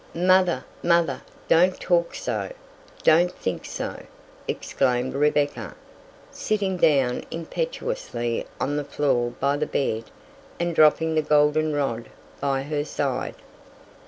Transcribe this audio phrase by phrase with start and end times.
[0.15, 2.51] "Mother, mother, don't talk so,
[3.03, 4.01] don't think so!"
[4.47, 5.75] exclaimed Rebecca,
[6.31, 10.05] sitting down impetuously on the floor by the bed
[10.59, 12.07] and dropping the goldenrod
[12.39, 13.35] by her side.